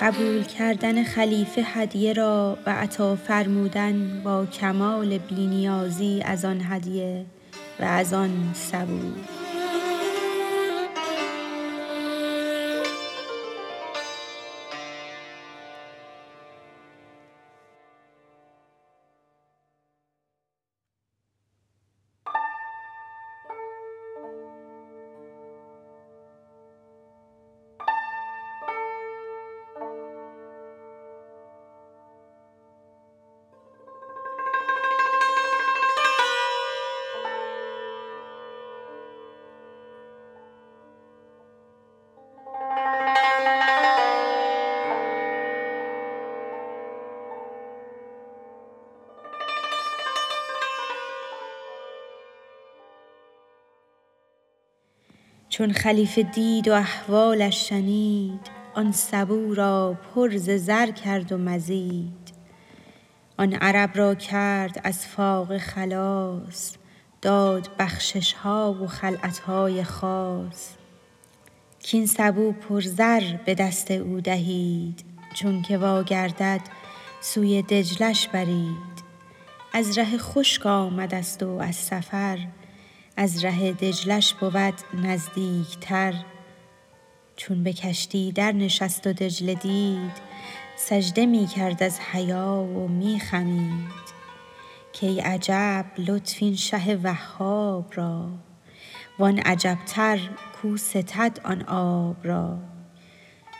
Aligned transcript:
قبول 0.00 0.42
کردن 0.42 1.04
خلیفه 1.04 1.62
هدیه 1.62 2.12
را 2.12 2.58
و 2.66 2.70
عطا 2.70 3.16
فرمودن 3.16 4.22
با 4.24 4.46
کمال 4.46 5.18
بینیازی 5.18 6.22
از 6.24 6.44
آن 6.44 6.60
هدیه 6.64 7.26
و 7.80 7.84
از 7.84 8.12
آن 8.12 8.50
سبو 8.54 9.00
چون 55.56 55.72
خلیفه 55.72 56.22
دید 56.22 56.68
و 56.68 56.72
احوالش 56.72 57.68
شنید 57.68 58.40
آن 58.74 58.92
سبو 58.92 59.54
را 59.54 59.98
پر 60.14 60.36
ز 60.36 60.50
زر 60.50 60.90
کرد 60.90 61.32
و 61.32 61.38
مزید. 61.38 62.32
آن 63.38 63.52
عرب 63.52 63.90
را 63.94 64.14
کرد 64.14 64.80
از 64.84 65.06
فاقه 65.06 65.58
خلاص 65.58 66.76
داد 67.22 67.70
بخشش 67.78 68.32
ها 68.32 68.76
و 68.82 68.86
خلعت 68.86 69.38
های 69.38 69.84
خاص. 69.84 70.70
کاین 71.90 72.06
سبو 72.06 72.52
پر 72.52 72.80
زر 72.80 73.36
به 73.46 73.54
دست 73.54 73.90
او 73.90 74.20
دهید 74.20 75.04
چونک 75.34 75.78
واگردد 75.80 76.60
سوی 77.20 77.62
دجله 77.62 78.12
ش 78.12 78.28
برید. 78.28 78.96
از 79.72 79.98
ره 79.98 80.18
خشک 80.18 80.66
آمده 80.66 81.22
ست 81.22 81.42
و 81.42 81.48
از 81.48 81.76
سفر 81.76 82.38
از 83.16 83.44
ره 83.44 83.72
دجله 83.72 84.20
ش 84.20 84.34
بود 84.34 84.74
نزدیک 84.94 85.78
تر 85.80 86.14
چون 87.36 87.62
به 87.62 87.72
کشتی 87.72 88.32
درنشست 88.32 89.06
و 89.06 89.12
دجله 89.12 89.54
دید 89.54 90.12
سجده 90.76 91.26
می 91.26 91.46
کرد 91.46 91.82
از 91.82 92.00
حیا 92.00 92.68
و 92.76 92.88
می 92.88 93.20
خمید 93.20 94.06
کای 95.00 95.20
عجب 95.20 95.84
لطف 95.98 96.36
این 96.40 96.56
شه 96.56 96.98
وهاب 97.02 97.92
را. 97.94 98.28
وان 99.18 99.38
عجب 99.38 99.78
تر 99.86 100.18
کو 100.62 100.76
ستد 100.76 101.40
آن 101.44 101.62
آب 101.62 102.16
را. 102.22 102.58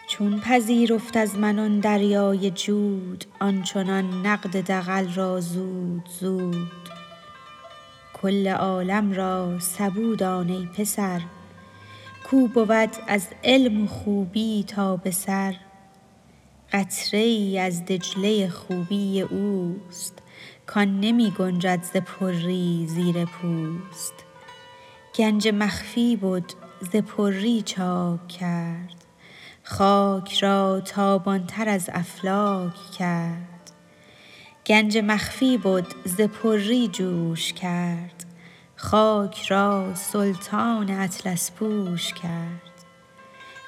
چون 0.09 0.41
پذیرفت 0.41 1.17
از 1.17 1.39
من 1.39 1.59
آن 1.59 1.81
دریای 1.81 2.51
جود 2.51 3.25
آن 3.41 3.63
چنان 3.63 4.27
نقد 4.27 4.57
دغل 4.71 5.13
را 5.15 5.41
زود 5.41 6.09
زود. 6.21 6.96
کل 8.27 8.49
عالم 8.49 9.13
را 9.13 9.59
سبو 9.59 10.17
دان 10.17 10.51
ای 10.51 10.67
پسر. 10.67 11.21
کو 12.25 12.47
بود 12.47 12.91
از 13.07 13.29
علم 13.45 13.85
و 13.85 13.87
خوبی 13.87 14.65
تا 14.69 14.97
به 14.97 15.11
سر. 15.11 15.55
قطره 16.73 17.19
ای 17.19 17.59
از 17.59 17.85
دجله 17.85 18.49
خوبی 18.49 19.21
اوست 19.21 20.19
کان 20.67 21.01
نمی 21.01 21.31
گنجد 21.39 21.83
ز 21.83 21.97
پری 21.97 22.87
زیر 22.89 23.25
پوست. 23.25 24.15
گنج 25.15 25.49
مخفی 25.49 26.17
بد 26.17 26.51
ز 26.93 26.97
پری 26.97 27.63
چاک 27.63 28.29
کرد 28.29 29.05
خاک 29.63 30.39
را 30.39 30.81
تابان 30.81 31.47
تر 31.47 31.69
از 31.69 31.91
افلاک 31.93 32.75
کرد. 32.99 33.71
گنج 34.67 34.99
مخفی 34.99 35.59
بد 35.59 35.87
ز 36.05 36.21
پری 36.21 36.89
جوش 36.89 37.53
کرد. 37.53 38.16
خاک 38.77 39.43
را 39.43 39.95
سلطان 39.95 40.91
اطلس 40.91 41.51
پوش 41.51 42.15
کرد. 42.15 42.61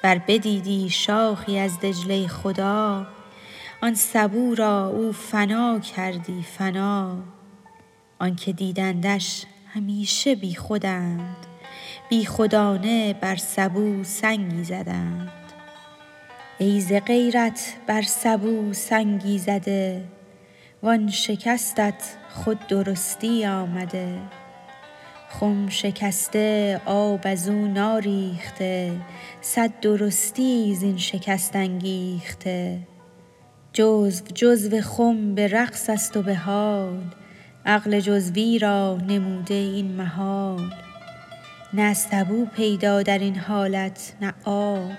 ور 0.04 0.22
بدیدی 0.28 0.90
شاخی 0.90 1.58
از 1.58 1.80
دجله 1.80 2.28
خدا 2.28 3.06
آن 3.82 3.94
سبو 3.94 4.54
را 4.54 4.86
او 4.86 5.12
فنا 5.12 5.78
کردی 5.78 6.42
فنا. 6.42 7.16
آنک 8.18 8.50
دیدندش 8.50 9.44
همیشه 9.74 10.34
بیخودند 10.34 11.36
بیخودانه 12.08 13.12
بر 13.12 13.36
سبو 13.36 14.04
سنگی 14.04 14.64
زدند. 14.64 15.32
ای 16.58 16.80
ز 16.80 16.92
غیرت 16.92 17.76
بر 17.86 18.02
سبو 18.02 18.72
سنگی 18.72 19.38
زده 19.38 20.04
وان 20.82 21.10
شکستت 21.10 22.16
خود 22.28 22.66
درستی 22.66 23.46
آمده. 23.46 24.18
خم 25.30 25.68
شکسته 25.68 26.80
آب 26.86 27.20
از 27.24 27.48
او 27.48 27.66
ناریخته 27.66 28.92
صد 29.40 29.80
درستی 29.80 30.74
زین 30.74 30.96
شکست 30.96 31.56
انگیخته. 31.56 32.78
جزو 33.72 34.24
جزو 34.34 34.80
خم 34.80 35.34
به 35.34 35.48
رقص 35.48 35.90
است 35.90 36.16
و 36.16 36.22
به 36.22 36.34
حال 36.34 37.00
عقل 37.66 38.00
جزوی 38.00 38.58
را 38.58 38.98
نموده 39.08 39.54
این 39.54 39.92
محال. 39.92 40.70
نه 41.74 41.94
سبو 41.94 42.44
پیدا 42.44 43.02
در 43.02 43.18
این 43.18 43.36
حالت 43.36 44.12
نه 44.20 44.34
آب. 44.44 44.90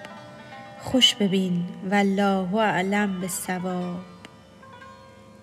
خوش 0.79 1.15
ببین 1.15 1.63
والله 1.91 2.55
اعلم 2.55 3.21
بالصواب. 3.21 3.99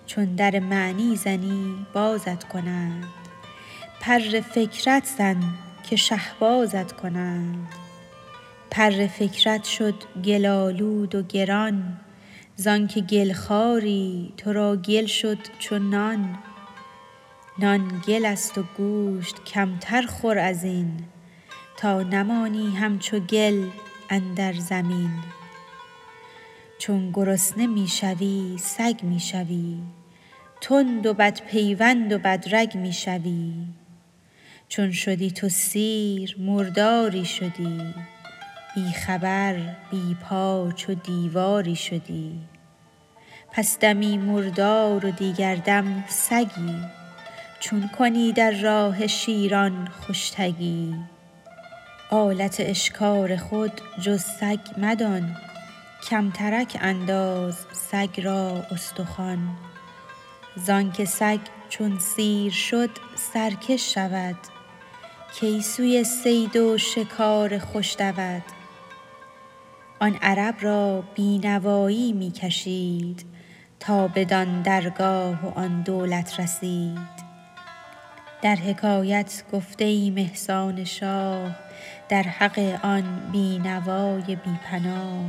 چون 0.05 0.35
در 0.35 0.59
معنی 0.59 1.15
زنی 1.15 1.85
بازت 1.93 2.43
کنند 2.43 3.16
پر 4.07 4.41
فکرت 4.41 5.05
زن 5.17 5.43
که 5.89 5.95
شهبازت 5.95 6.91
کنند. 6.91 7.67
پر 8.71 9.07
فکرت 9.07 9.63
شد 9.63 9.95
گل 10.25 10.45
آلود 10.45 11.15
و 11.15 11.21
گران 11.21 11.99
زانک 12.55 12.99
گل 12.99 13.33
خواری 13.33 14.33
تو 14.37 14.53
را 14.53 14.75
گل 14.75 15.05
شد 15.05 15.37
چو 15.59 15.79
نان. 15.79 16.37
نان 17.59 18.01
گل 18.07 18.25
است 18.25 18.57
و 18.57 18.63
گوشت 18.77 19.43
کمتر 19.43 20.01
خور 20.01 20.37
از 20.37 20.63
این 20.63 21.03
تا 21.77 22.01
نمانی 22.01 22.75
همچو 22.75 23.19
گل 23.19 23.63
اندر 24.09 24.53
زمین. 24.53 25.11
چون 26.79 27.11
گرسنه 27.11 27.67
می 27.67 27.87
شوی 27.87 28.57
سگ 28.59 28.99
می 29.03 29.19
شوی 29.19 29.77
تند 30.61 31.05
و 31.05 31.13
بدپیوند 31.13 32.13
و 32.13 32.19
بدرگ 32.19 32.77
می 32.77 32.93
شوی. 32.93 33.53
چون 34.69 34.91
شدی 34.91 35.31
تو 35.31 35.49
سیر 35.49 36.35
مرداری 36.39 37.25
شدی. 37.25 37.93
بی 38.75 38.91
خبر 38.91 39.55
بی 39.91 40.17
پا 40.29 40.71
چو 40.75 40.93
دیواری 40.93 41.75
شدی. 41.75 42.39
پس 43.51 43.79
دمی 43.79 44.17
مردار 44.17 45.05
و 45.05 45.11
دیگر 45.11 45.55
دم 45.55 46.03
سگی. 46.07 46.75
چون 47.59 47.89
کنی 47.97 48.31
در 48.31 48.51
راه 48.51 49.07
شیران 49.07 49.87
خوش 50.01 50.29
تگی 50.29 50.95
آلت 52.09 52.55
اشکار 52.59 53.37
خود 53.37 53.81
جز 54.01 54.21
سگ 54.21 54.59
مدان. 54.77 55.37
کمترک 56.09 56.77
انداز 56.81 57.65
سگ 57.73 58.21
را 58.21 58.65
استخوان. 58.71 59.57
زانک 60.55 61.03
سگ 61.03 61.39
چون 61.69 61.99
سیر 61.99 62.51
شد 62.51 62.89
سرکش 63.15 63.93
شود. 63.93 64.35
کی 65.39 65.61
سوی 65.61 66.03
صید 66.03 66.55
و 66.55 66.77
شکار 66.77 67.57
خوش 67.57 67.95
دود. 67.95 68.43
آن 69.99 70.15
عرب 70.21 70.55
را 70.61 71.03
بی 71.15 71.39
نوایی 71.43 72.13
می 72.13 72.31
کشید 72.31 73.25
تا 73.79 74.07
بدان 74.07 74.61
درگاه 74.61 75.45
و 75.45 75.59
آن 75.59 75.81
دولت 75.81 76.39
رسید. 76.39 77.27
در 78.41 78.55
حکایت 78.55 79.43
گفته 79.53 79.85
ایم 79.85 80.17
احسان 80.17 80.83
شاه 80.83 81.55
در 82.09 82.23
حق 82.23 82.79
آن 82.83 83.29
بی 83.31 83.59
نوای 83.59 84.35
بی 84.35 84.59
پناه. 84.71 85.25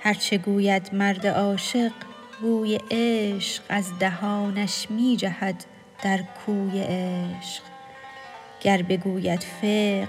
هر 0.00 0.14
چه 0.14 0.38
گوید 0.38 0.94
مرد 0.94 1.26
عاشق 1.26 1.92
بوی 2.40 2.78
عشق 2.90 3.62
از 3.68 3.98
دهانش 3.98 4.86
می 4.90 5.16
جهد 5.16 5.64
در 6.02 6.20
کوی 6.46 6.80
عشق. 6.80 7.73
گر 8.64 8.82
بگوید 8.82 9.40
فقه 9.40 10.08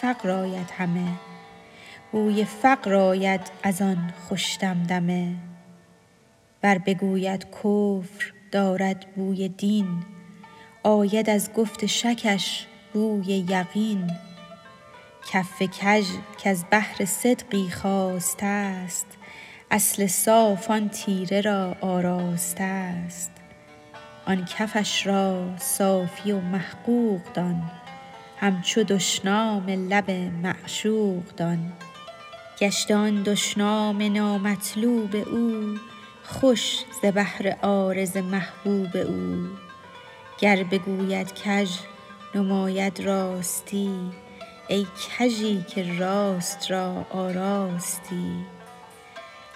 فقر 0.00 0.30
آید 0.30 0.70
همه. 0.78 1.08
بوی 2.12 2.44
فقر 2.44 2.94
آید 2.94 3.40
از 3.62 3.82
آن 3.82 4.12
خوش 4.28 4.58
دمدمه 4.60 5.34
ور 6.62 6.78
بگوید 6.78 7.46
کفر 7.50 8.32
دارد 8.52 9.06
بوی 9.16 9.48
دین 9.48 10.02
آید 10.82 11.30
از 11.30 11.52
گفت 11.52 11.86
شکش 11.86 12.66
بوی 12.92 13.26
یقین. 13.48 14.10
کف 15.32 15.62
کژ 15.62 16.06
کز 16.44 16.64
بهر 16.64 17.04
صدقی 17.04 17.70
خاسته 17.70 18.46
است 18.46 19.06
اصل 19.70 20.06
صاف 20.06 20.70
آن 20.70 20.88
تیره 20.88 21.40
را 21.40 21.76
آراسته 21.80 22.64
است. 22.64 23.30
آن 24.26 24.44
کفش 24.44 25.06
را 25.06 25.56
صافی 25.58 26.32
و 26.32 26.40
محقوق 26.40 27.20
دان. 27.34 27.70
همچو 28.40 28.82
دشنام 28.82 29.66
لب 29.66 30.10
معشوق 30.10 31.24
دان 31.36 31.72
گشته 32.60 32.96
آن 32.96 33.22
دشنام 33.22 34.02
نامطلوب 34.02 35.16
او 35.16 35.74
خوش 36.24 36.78
ز 37.02 37.06
بهر 37.06 37.48
عارض 37.62 38.16
محبوب 38.16 38.96
او. 38.96 39.48
گر 40.38 40.62
بگوید 40.62 41.34
کژ 41.34 41.70
نماید 42.34 43.00
راستی 43.00 43.90
ای 44.68 44.86
کژی 45.08 45.64
که 45.68 45.98
راست 45.98 46.70
را 46.70 47.06
آراستی. 47.10 48.44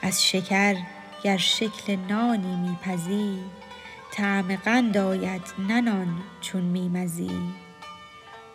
از 0.03 0.27
شکر 0.27 0.77
گر 1.25 1.37
شکل 1.37 1.97
نانی 1.97 2.57
می 2.57 2.77
پزی 2.83 3.39
طعم 4.13 4.57
قند 4.57 4.97
آید 4.97 5.43
نه 5.69 5.81
نان 5.81 6.23
چون 6.41 6.63
می 6.63 6.89
مزی. 6.89 7.68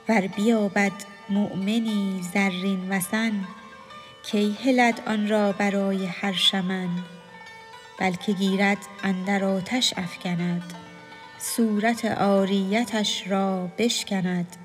ور 0.09 0.27
بیابد 0.27 0.91
مؤمنی 1.29 2.21
زرین 2.33 2.89
وثن 2.89 3.31
کی 4.23 4.57
هلد 4.65 5.01
آن 5.07 5.29
را 5.29 5.51
برای 5.51 6.05
هر 6.05 6.33
شمن. 6.33 6.89
بلکه 7.99 8.31
گیرد 8.31 8.77
اندر 9.03 9.43
آتش 9.45 9.93
افکند 9.97 10.73
صورت 11.39 12.05
عاریتش 12.05 13.27
را 13.27 13.69
بشکند. 13.77 14.57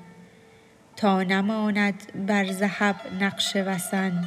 تا 0.95 1.23
نماند 1.23 2.25
بر 2.27 2.51
ذهب 2.51 2.95
نقش 3.21 3.55
وثن 3.55 4.23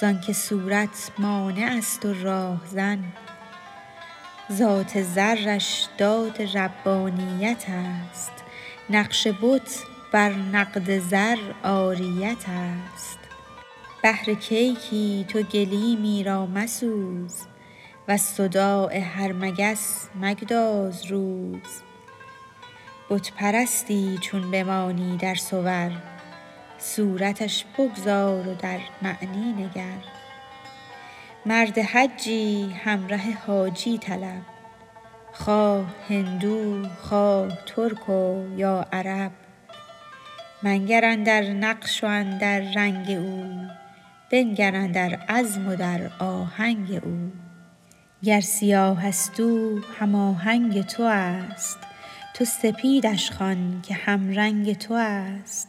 زانک 0.00 0.32
صورت 0.32 1.10
مانع 1.18 1.76
است 1.78 2.04
و 2.04 2.14
راهزن 2.14 3.04
ذات 4.52 5.02
زرش 5.02 5.88
داد 5.98 6.42
ربانیت 6.56 7.64
است 7.68 8.32
نقش 8.90 9.26
بت 9.42 9.89
بر 10.12 10.32
نقد 10.32 10.98
زر 10.98 11.38
عاریت 11.64 12.44
است. 12.48 13.18
بهر 14.02 14.34
کیکی 14.34 15.26
تو 15.28 15.42
گلیمی 15.42 16.24
را 16.24 16.46
مسوز 16.46 17.34
وز 18.08 18.20
صداع 18.20 18.98
هر 18.98 19.32
مگس 19.32 20.08
مگداز 20.20 21.06
روز. 21.06 21.82
بت 23.10 23.32
پرستی 23.32 24.18
چون 24.20 24.50
بمانی 24.50 25.16
در 25.16 25.34
صور 25.34 25.92
صورتش 26.78 27.64
بگذار 27.78 28.48
و 28.48 28.54
در 28.54 28.80
معنی 29.02 29.52
نگر. 29.52 30.04
مرد 31.46 31.78
حجی 31.78 32.70
همره 32.84 33.38
حاجی 33.46 33.98
طلب 33.98 34.42
خواه 35.32 35.84
هندو 36.08 36.88
خواه 36.88 37.48
ترک 37.66 38.08
و 38.08 38.44
یا 38.56 38.86
عرب. 38.92 39.32
منگر 40.62 41.04
اندر 41.04 41.42
نقش 41.42 42.04
و 42.04 42.06
اندر 42.06 42.60
رنگ 42.60 43.10
او 43.10 43.66
بنگر 44.32 44.74
اندر 44.74 45.14
عزم 45.28 45.68
و 45.68 45.76
در 45.76 46.10
آهنگ 46.18 47.00
او. 47.04 47.32
گر 48.22 48.40
سیاه 48.40 49.06
است 49.06 49.40
او 49.40 49.80
هم 50.00 50.14
آهنگ 50.14 50.82
تو 50.82 51.02
است. 51.02 51.78
تو 52.34 52.44
سپیدش 52.44 53.30
خوان 53.30 53.82
که 53.88 53.94
همرنگ 53.94 54.78
تو 54.78 54.94
است. 54.94 55.68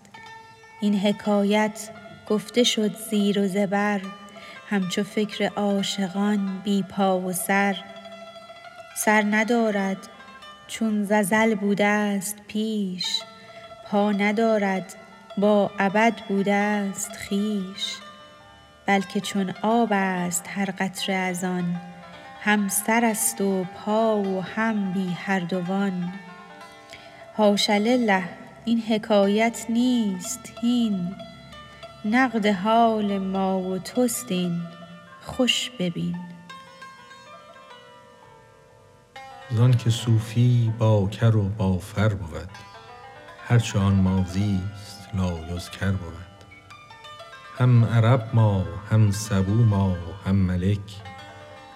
این 0.82 1.00
حکایت 1.00 1.90
گفته 2.30 2.64
شد 2.64 2.96
زیر 3.10 3.40
و 3.40 3.48
زبر 3.48 4.02
همچو 4.70 5.04
فکر 5.04 5.52
عاشقان 5.56 6.62
بی 6.64 6.84
پا 6.84 7.20
و 7.20 7.34
سر. 7.34 7.78
سر 8.96 9.22
ندارد 9.22 9.98
چون 10.68 11.04
ز 11.04 11.12
ازل 11.12 11.56
بوده 11.56 12.20
ست 12.20 12.38
پیش. 12.48 13.22
پا 13.92 14.12
ندارد 14.12 14.96
با 15.38 15.72
ابد 15.80 16.14
بوده 16.28 16.94
ست 16.94 17.12
خویش 17.28 17.98
بلک 18.86 19.18
چون 19.18 19.54
آب 19.62 19.90
است 19.92 20.46
هر 20.48 20.66
قطره 20.66 21.16
از 21.16 21.44
آن 21.44 21.76
هم 22.42 22.68
سر 22.68 23.06
است 23.06 23.42
و 23.42 23.64
پا 23.64 24.18
و 24.18 24.44
هم 24.44 24.94
بی 24.94 25.10
هر 25.14 25.40
دوان. 25.40 26.14
حاش 27.34 27.70
لله 27.70 28.24
این 28.66 28.82
حکایت 28.82 29.66
نیست 29.70 30.54
هین 30.62 31.16
نقد 32.06 32.46
حال 32.46 33.18
ما 33.18 33.60
و 33.60 33.78
توست 33.78 34.32
این 34.32 34.62
خوش 35.22 35.72
ببین. 35.80 36.16
زانک 39.50 39.90
صوفی 39.90 40.74
با 40.80 41.08
کر 41.08 41.36
و 41.36 41.50
با 41.50 41.78
فر 41.78 42.10
بود. 42.10 42.71
هرچ 43.52 43.76
آن 43.76 43.94
ماضیست 43.94 45.10
لایذکر 45.14 45.92
بود. 45.92 46.14
هم 47.58 47.86
عرب 47.86 48.30
ما 48.34 48.66
هم 48.92 49.12
سبو 49.12 49.64
ما 49.64 49.96
هم 50.26 50.36
ملک 50.36 51.02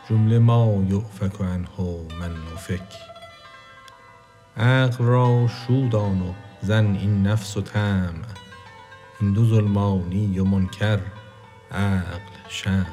جمله 0.09 0.39
ما 0.39 0.85
یؤفک 0.87 1.41
عنه 1.41 2.05
من 2.19 2.31
أفک 2.53 2.93
عقل 4.57 5.05
را 5.05 5.47
شو 5.47 5.89
دان 5.89 6.21
و 6.21 6.33
زن 6.61 6.85
این 6.85 7.27
نفس 7.27 7.57
و 7.57 7.61
طمع 7.61 8.25
این 9.21 9.33
دو 9.33 9.45
ظلمانی 9.45 10.39
و 10.39 10.43
منکر 10.43 10.99
عقل 11.71 12.35
شمع 12.49 12.85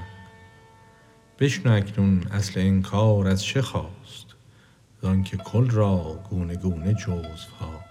بشنو 1.39 1.73
اکنون 1.73 2.23
اصل 2.31 2.61
انکار 2.61 3.29
از 3.29 3.45
چه 3.45 3.63
خاست 3.63 4.27
زانک 5.03 5.37
کل 5.37 5.71
را 5.71 6.19
گونه 6.31 6.57
گونه 6.57 6.95
جزوهاست 6.95 7.82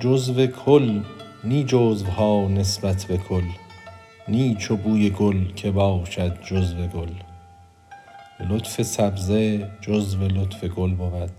جزو 0.00 0.46
کل 0.46 1.02
نی 1.44 1.64
جزوها 1.64 2.48
نسبت 2.48 3.04
به 3.04 3.16
کل 3.16 3.44
نی 4.28 4.54
چو 4.54 4.76
بوی 4.76 5.10
گل 5.10 5.52
که 5.52 5.70
باشد 5.70 6.42
جزو 6.42 6.86
گل. 6.86 7.10
لطف 8.50 8.82
سبزه 8.82 9.70
جزو 9.80 10.28
لطف 10.28 10.64
گل 10.64 10.94
بود 10.94 11.32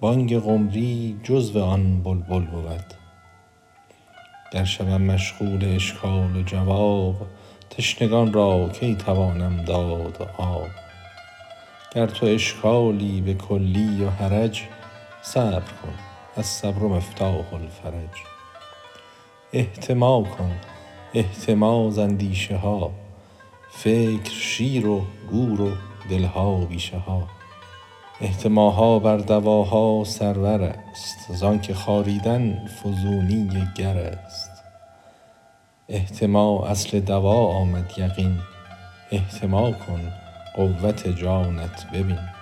بانگ 0.00 0.38
قمری 0.38 1.20
جزو 1.22 1.62
آن 1.62 2.02
بلبل 2.02 2.44
بود. 2.46 2.94
گر 4.52 4.64
شوم 4.64 5.02
مشغول 5.02 5.64
اشکال 5.64 6.36
و 6.36 6.42
جواب 6.42 7.16
تشنگان 7.70 8.32
را 8.32 8.68
کی 8.68 8.94
توانم 8.94 9.64
داد 9.64 10.28
آب. 10.38 10.68
گر 11.94 12.06
تو 12.06 12.26
اشکالی 12.26 13.20
به 13.20 13.34
کلی 13.34 14.04
و 14.04 14.10
حرج 14.10 14.62
صبر 15.22 15.72
کن. 15.82 16.09
الصبر 16.38 16.82
مفتاح 16.82 17.52
الفرج. 17.52 18.16
احتما 19.52 20.22
کن 20.22 20.52
احتما 21.14 21.90
ز 21.90 21.98
اندیشه 21.98 22.56
ها. 22.56 22.90
فکر 23.70 24.30
شیر 24.30 24.86
و 24.86 25.02
گور 25.30 25.60
و 25.60 25.70
دل 26.10 26.24
ها 26.24 26.56
بیشه 26.56 26.98
ها. 26.98 27.28
احتماها 28.20 28.98
بر 28.98 29.16
دواها 29.16 30.04
سرور 30.04 30.62
است 30.62 31.32
زانک 31.32 31.72
خاریدن 31.72 32.66
فزونی 32.66 33.68
گر 33.76 33.96
است. 33.98 34.50
احتما 35.88 36.66
اصل 36.66 37.00
دوا 37.00 37.46
آمد 37.46 37.92
یقین 37.98 38.38
احتما 39.12 39.72
کن 39.72 40.12
قوت 40.56 41.08
جانت 41.08 41.86
ببین. 41.92 42.39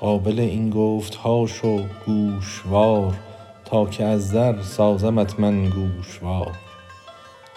قابل 0.00 0.40
این 0.40 0.70
گفت 0.70 1.14
ها 1.14 1.46
شو 1.46 1.84
گوشوار 2.06 3.14
تا 3.64 3.86
که 3.86 4.04
از 4.04 4.28
زر 4.28 4.62
سازمت 4.62 5.40
من 5.40 5.64
گوشوار. 5.64 6.52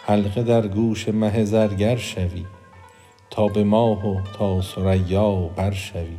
حلقه 0.06 0.44
در 0.44 0.68
گوش 0.68 1.10
مه 1.10 1.46
زرگر 1.46 1.96
شوی 1.96 2.46
تا 3.30 3.48
به 3.48 3.64
ماه 3.64 4.08
و 4.08 4.22
تا 4.38 4.62
ثریا 4.62 5.36
بر 5.36 5.72
شوی. 5.72 6.18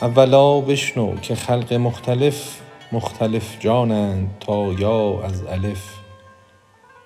اولا 0.00 0.60
بشنو 0.60 1.16
که 1.16 1.34
خلق 1.34 1.72
مختلف 1.72 2.60
مختلف 2.92 3.60
جانند 3.60 4.36
تا 4.40 4.72
یا 4.72 5.22
از 5.22 5.42
الف. 5.42 5.94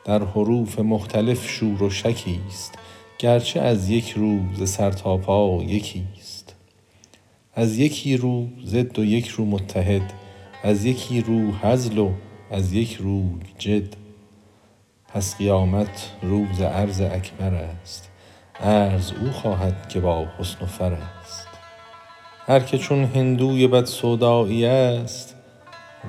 در 0.05 0.25
حروف 0.25 0.79
مختلف 0.79 1.49
شور 1.49 1.83
و 1.83 1.91
شکیست 1.91 2.79
گرچه 3.19 3.61
از 3.61 3.91
یک 3.91 4.11
رو 4.11 4.39
ز 4.55 4.71
سر 4.71 4.91
تا 4.91 5.17
پا 5.17 5.63
یکیست. 5.63 6.38
از 7.59 7.79
یکی 7.79 8.17
رو 8.17 8.47
ضد 8.65 8.99
و 8.99 9.05
یک 9.05 9.29
رو 9.29 9.45
متحد 9.45 10.13
از 10.63 10.85
یکی 10.85 11.21
رو 11.21 11.53
هزل 11.53 11.99
و 11.99 12.11
از 12.51 12.73
یک 12.73 12.95
روی 12.95 13.41
جد. 13.59 13.95
پس 15.09 15.37
قیامت 15.37 16.13
روز 16.23 16.61
عرض 16.61 17.01
اکبر 17.01 17.55
است 17.55 18.11
عرض 18.61 19.13
او 19.13 19.31
خواهد 19.31 19.89
که 19.89 20.01
با 20.01 20.27
حسن 20.39 20.65
و 20.65 20.67
فر 20.67 20.93
است. 20.93 21.49
هر 22.47 22.61
که 22.61 22.79
چون 22.79 23.05
هندوی 23.05 23.67
بد 23.67 23.85
سودایی 23.85 24.65
است 24.65 25.35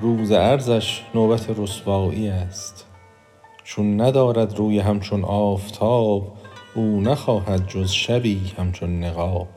روز 0.00 0.32
عرضش 0.32 1.02
نوبت 1.14 1.46
رسوایی 1.58 2.28
است. 2.28 2.86
چون 3.64 4.00
ندارد 4.00 4.56
روی 4.56 4.78
همچون 4.78 5.24
آفتاب 5.24 6.36
او 6.74 7.00
نخواهد 7.00 7.68
جز 7.68 7.90
شبی 7.90 8.52
همچون 8.58 9.04
نقاب. 9.04 9.48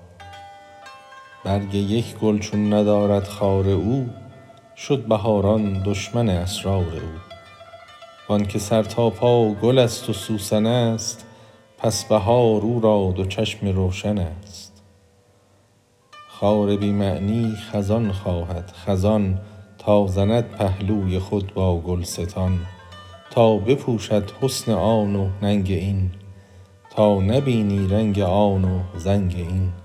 برگ 1.44 1.76
یک 1.76 2.18
گل 2.18 2.40
چون 2.40 2.74
ندارد 2.74 3.28
خار 3.28 3.70
او 3.70 4.10
شد 4.78 5.06
بهاران 5.06 5.84
دشمن 5.86 6.30
اسرار 6.30 6.84
او. 6.84 7.10
وآن 8.30 8.46
که 8.46 8.60
سر 8.60 8.84
تا 8.84 9.10
پا 9.10 9.50
گل 9.50 9.80
است 9.80 10.10
و 10.10 10.14
سوسن 10.14 10.66
است 10.66 11.26
پس 11.78 12.06
بهار 12.06 12.62
او 12.62 12.80
را 12.80 13.14
دو 13.16 13.26
چشم 13.26 13.68
روشن 13.68 14.18
است. 14.18 14.84
خار 16.28 16.76
بی 16.76 16.92
معنی 16.92 17.56
خزان 17.56 18.12
خواهد 18.12 18.72
خزان 18.86 19.40
تا 19.78 20.08
زند 20.08 20.50
پهلوی 20.50 21.20
خود 21.20 21.54
با 21.54 21.80
گلستان. 21.80 22.60
تا 23.32 23.58
بپوشد 23.58 24.32
حسن 24.42 24.72
آن 24.72 25.16
و 25.16 25.30
ننگ 25.42 25.72
این 25.72 26.12
تا 26.90 27.20
نبینی 27.20 27.88
رنگ 27.88 28.20
آن 28.20 28.66
و 28.66 28.80
زنگ 28.98 29.36
این. 29.36 29.83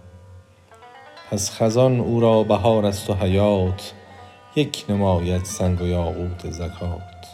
پس 1.30 1.50
خزان 1.50 2.00
او 2.00 2.20
را 2.20 2.42
بهار 2.42 2.86
است 2.86 3.10
و 3.10 3.14
حیات 3.14 3.92
یک 4.56 4.84
نماید 4.88 5.44
سنگ 5.44 5.82
و 5.82 5.86
یاقوت 5.86 6.50
زکات. 6.50 7.26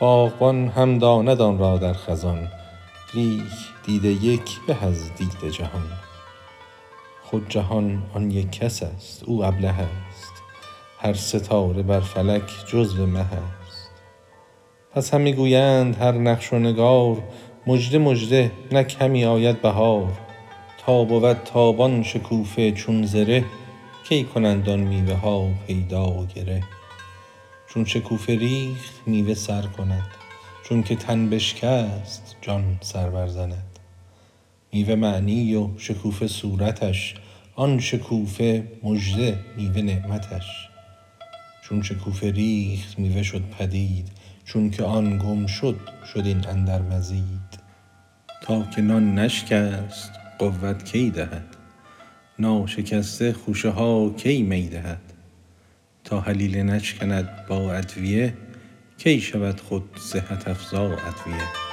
باغبان 0.00 0.68
هم 0.68 0.98
داند 0.98 1.40
آن 1.40 1.58
را 1.58 1.78
در 1.78 1.92
خزان 1.92 2.48
لیک 3.14 3.42
دید 3.86 4.04
یک 4.04 4.60
به 4.66 4.84
از 4.84 5.14
دید 5.14 5.50
جهان. 5.52 5.92
خود 7.22 7.48
جهان 7.48 8.02
آن 8.14 8.30
یک 8.30 8.52
کس 8.52 8.82
است 8.82 9.22
او 9.26 9.44
ابله 9.44 9.68
است 9.68 10.32
هر 10.98 11.14
ستاره 11.14 11.82
بر 11.82 12.00
فلک 12.00 12.50
جزو 12.66 13.06
مه 13.06 13.20
است. 13.20 13.90
پس 14.94 15.14
همی 15.14 15.32
گویند 15.32 15.96
هر 15.96 16.12
نقش 16.12 16.52
و 16.52 16.58
نگار 16.58 17.16
مژده 17.66 17.98
مژده 17.98 18.52
نک 18.72 18.96
همی 19.00 19.24
آید 19.24 19.62
بهار. 19.62 20.27
تا 20.88 21.04
بود 21.04 21.32
تابان 21.32 22.02
شکوفه 22.02 22.72
چون 22.72 23.06
زره 23.06 23.44
کی 24.04 24.24
کنند 24.24 24.68
آن 24.68 24.80
میوه 24.80 25.14
ها 25.14 25.50
پیدا 25.66 26.10
و 26.10 26.26
گره؟ 26.26 26.62
چون 27.70 27.84
شکوفه 27.84 28.36
ریخت 28.36 28.94
میوه 29.06 29.34
سر 29.34 29.62
کند 29.62 30.06
چونک 30.64 30.92
تن 30.92 31.30
بشکست 31.30 32.36
جان 32.40 32.78
سر 32.80 33.10
بر 33.10 33.26
زند. 33.26 33.78
میوه 34.72 34.94
معنی 34.94 35.54
و 35.54 35.68
شکوفه 35.78 36.26
صورتش 36.26 37.14
آن 37.56 37.80
شکوفه 37.80 38.68
مژده 38.82 39.38
میوه 39.56 39.82
نعمتش. 39.82 40.68
چون 41.64 41.82
شکوفه 41.82 42.30
ریخت 42.30 42.98
میوه 42.98 43.22
شد 43.22 43.42
پدید 43.58 44.08
چونک 44.44 44.80
آن 44.80 45.18
گم 45.18 45.46
شد 45.46 45.80
شد 46.12 46.26
این 46.26 46.46
اندر 46.46 46.82
مزید. 46.82 47.58
تا 48.42 48.62
که 48.62 48.82
نان 48.82 49.18
نشکست 49.18 50.17
قوت 50.38 50.84
کی 50.84 51.10
دهد؟ 51.10 51.56
ناشکسته 52.38 53.32
خوشه 53.32 53.68
ها 53.68 54.10
کی 54.10 54.42
می 54.42 54.68
دهد؟ 54.68 55.12
تا 56.04 56.20
هلیله 56.20 56.62
نشکند 56.62 57.46
با 57.48 57.72
ادویه 57.72 58.34
کی 58.98 59.20
شود 59.20 59.60
خود 59.60 59.90
صحت 59.98 60.48
افزا 60.48 60.84
ادویه؟ 60.84 61.67